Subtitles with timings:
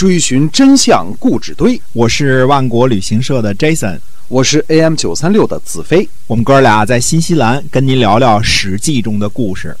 [0.00, 1.78] 追寻真相故纸堆。
[1.92, 6.08] 我是万国旅行社的 Jason，我是 AM 九三六的子飞。
[6.26, 9.76] 我们哥俩在新西兰跟您聊聊《史记》中的故事。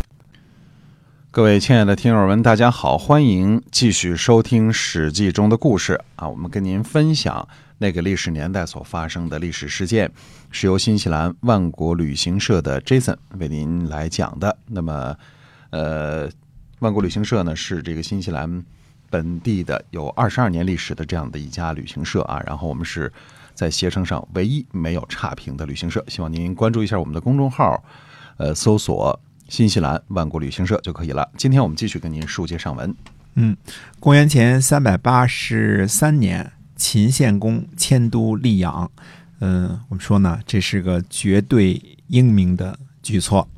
[1.30, 6.28] 各位亲爱的听友们，大家好，欢迎继续收听《史记》中的故事啊！
[6.28, 7.48] 我们跟您分享
[7.78, 10.12] 那个历史年代所发生的历史事件，
[10.50, 14.54] 是由新西兰万国旅行社的 Jason 为您来讲的。
[14.66, 15.16] 那么，
[15.70, 16.28] 呃，
[16.80, 18.62] 万国旅行社呢是这个新西兰
[19.10, 22.40] 本地的有二十二年历史的这样的一家旅行社啊。
[22.46, 23.12] 然后我们是
[23.54, 27.82] 在携程上唯一没有差评的旅行社，希望您关注一下我们的公众号，
[28.38, 29.20] 呃，搜索。
[29.48, 31.28] 新西兰万国旅行社就可以了。
[31.36, 32.94] 今天我们继续跟您书接上文。
[33.34, 33.56] 嗯，
[33.98, 38.88] 公元前三百八十三年，秦献公迁都溧阳。
[39.40, 43.48] 嗯，我们说呢，这是个绝对英明的举措。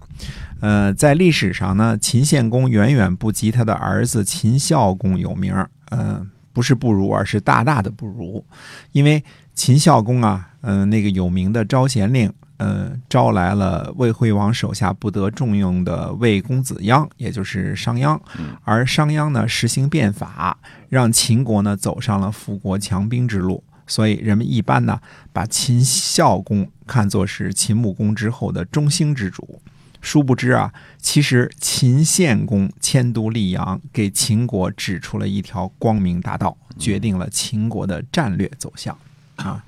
[0.63, 5.53] 呃，在历史上呢，秦献公远远不及他的儿子秦孝公有名。
[5.91, 8.45] 嗯，不是不如，而是大大的不如。
[8.93, 9.23] 因为
[9.57, 12.33] 秦孝公啊，嗯，那个有名的招贤令。
[12.59, 18.17] 呃，招来了魏惠王手下不得重用的魏公子鞅，也就是商鞅。
[18.63, 20.57] 而商鞅呢，实行变法，
[20.89, 23.65] 让秦国呢走上了富国强兵之路。
[23.89, 25.01] 所以人们一般呢，
[25.33, 29.61] 把秦孝公看作是秦穆公之后的中兴之主。
[30.03, 38.99] 殊不知啊，其实秦献公迁都溧阳，给秦国指出了一条光明大道，决定了秦国的战略走向
[39.37, 39.65] 啊。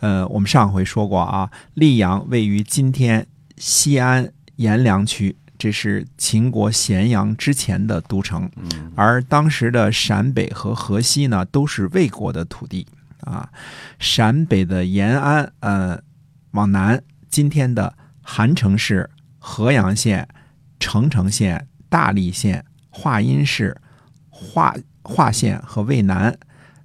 [0.00, 8.50] 呃，我们上回说过啊，溧阳位于今天西安阎良区，这是秦国咸阳之前的都城。
[8.94, 12.86] 而当时的陕北和河西呢，都是魏国的土地
[13.20, 13.48] 啊。
[13.98, 16.02] 陕北的延安，呃，
[16.50, 19.08] 往南，今天的韩城市、
[19.42, 20.28] 河阳县、
[20.78, 23.76] 澄城县、大荔县、华阴市、
[24.30, 26.38] 华华县和渭南，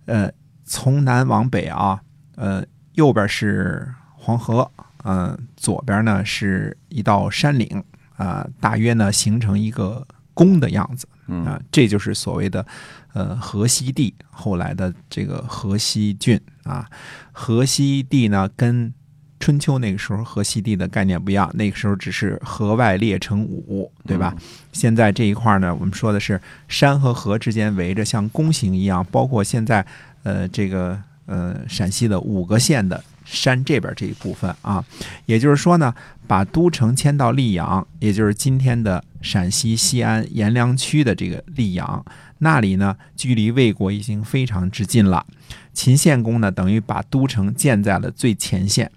[0.05, 0.31] 呃，
[0.65, 2.01] 从南往北啊，
[2.35, 2.65] 呃。
[2.97, 4.71] 右边是黄河，
[5.03, 7.83] 嗯，左边呢是一道山岭，
[8.15, 10.03] 啊，大约呢形成一个
[10.33, 11.07] 宫的样子，
[11.45, 12.65] 啊，这就是所谓的，
[13.13, 16.89] 呃，河西地，后来的这个河西郡啊，
[17.31, 18.91] 河西地呢跟
[19.39, 24.35] 春秋那个时候和西地的概念不一样，那个时候只是河外列成五，对吧？
[24.71, 29.85] 现在这一块呢，我们说的是山和河之间围着像弓形一样，包括现在，
[30.23, 31.01] 呃，这个。
[31.29, 34.81] 呃，陕西的五个县的山这边这一部分啊，
[35.25, 35.93] 也就是说呢，
[36.25, 42.05] 把都城迁到溧阳，也就是今天的陕西西安阎良区的这个溧阳，
[42.37, 45.25] 那里呢，距离魏国已经非常之近了。
[45.73, 48.89] 秦献公呢，等于把都城建在了最前线。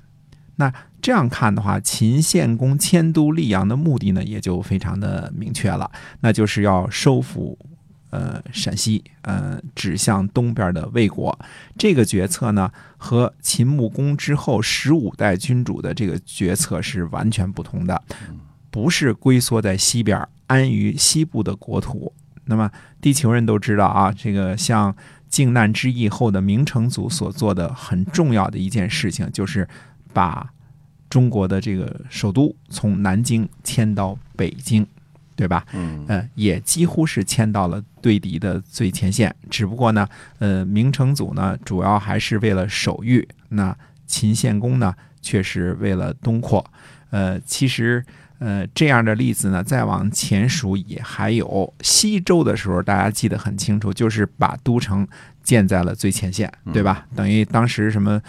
[0.61, 5.91] 那这样看的话，秦献公迁都溧阳的目的呢，也就非常的明确了，
[6.21, 7.59] 那就是要收复。
[8.13, 11.39] 呃，陕西，呃，指向东边的魏国，
[11.79, 18.03] 这个决策呢，和秦穆公之后十五代君主的这个决策是完全不同的，
[18.69, 22.13] 不是龟缩在西边，安于西部的国土。
[22.47, 22.69] 那么，
[23.01, 24.93] 地球人都知道啊，这个像
[25.29, 29.69] 靖难之役后的明成祖所做的很重要的一件事情，就是
[30.13, 30.49] 把
[31.09, 34.87] 中国的这个首都从南京迁到北京。
[35.37, 35.65] 对吧？
[35.73, 39.35] 嗯，呃，也几乎是迁到了对敌的最前线。
[39.49, 40.07] 只不过呢，
[40.39, 43.75] 呃，明成祖呢，主要还是为了守御；那
[44.07, 46.63] 秦献公呢，却是为了东扩。
[47.09, 48.05] 呃，其实，
[48.39, 51.73] 呃，这样的例子呢，再往前数也还有。
[51.81, 55.09] 西周的时候，大家记得很清楚，就是把都城
[55.43, 57.07] 建在了最前线，对吧？
[57.17, 58.21] 等于当时什么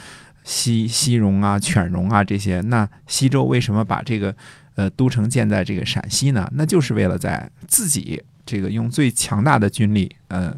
[0.43, 4.35] 西西戎啊、犬戎啊这些，那西周为什么把这个？
[4.75, 10.55] 呃，都城建在这个陕西呢，那就是为了在自己这个用最强大的军力，呃，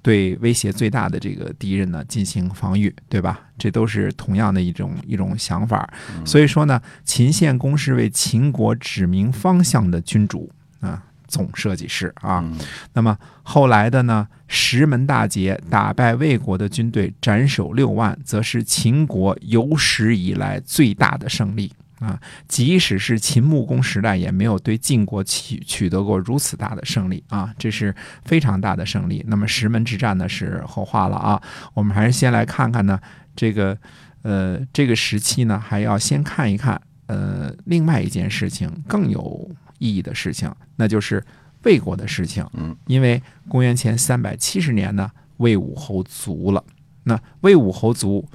[0.00, 3.38] 对威胁最大的这个敌人呢进行防御，对吧？
[3.58, 5.86] 这都是同样的一种一种想法。
[6.24, 10.50] 所以说呢，秦献公是为秦国指明方向的君主
[10.80, 12.44] 啊，总设计师啊。
[12.92, 21.72] 那么后来的呢，石门大捷打败魏国的军队，斩首六万，则是秦国有史以来最大的胜利。
[22.00, 27.94] 啊，即使是秦穆公时代，也没有对晋国取取得过如此大的胜利啊，这是
[28.24, 29.24] 非常大的胜利。
[29.26, 31.40] 那么石门之战呢，是后话了啊。
[31.72, 33.00] 我们还是先来看看呢，
[33.34, 33.78] 这个
[34.22, 39.48] 呃，这个时期呢，还要先看一看呃，另外一件事情更有
[39.78, 41.24] 意义的事情，那就是
[41.62, 42.46] 魏国的事情。
[42.54, 46.62] 嗯，因为公元前三百七十年呢，魏武侯卒了。
[47.02, 48.26] 那魏武侯卒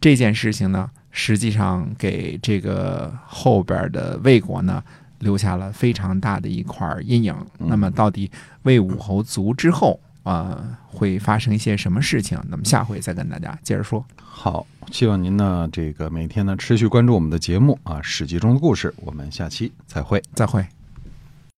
[0.00, 0.90] 这件事情呢？
[1.16, 4.82] 实际上给这个后边的魏国呢
[5.20, 7.32] 留下了非常大的一块阴影。
[7.56, 8.28] 那么，到底
[8.62, 12.36] 魏武侯卒之后啊、会发生一些什么事情？
[12.48, 14.04] 那么下回再跟大家接着说。
[14.16, 18.92] 好，希望您呢这个每天呢持续关注我们的节目啊，《史记》中的故事。
[18.96, 20.20] 我们下期再会。
[20.34, 20.66] 再会。